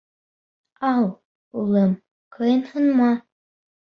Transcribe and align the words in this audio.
—Ал, 0.93 1.03
улым, 1.63 1.93
ҡыйынһынма. 2.37 3.11